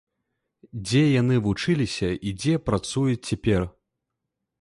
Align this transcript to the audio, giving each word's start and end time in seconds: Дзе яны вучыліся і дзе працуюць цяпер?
Дзе 0.85 1.01
яны 1.21 1.35
вучыліся 1.47 2.09
і 2.31 2.33
дзе 2.39 2.53
працуюць 2.71 3.23
цяпер? 3.29 3.61